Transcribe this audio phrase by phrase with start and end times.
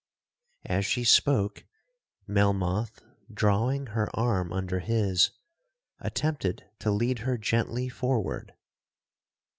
[0.65, 1.63] 'As she spoke,
[2.27, 5.29] Melmoth, drawing her arm under his,
[5.99, 8.55] attempted to lead her gently forward.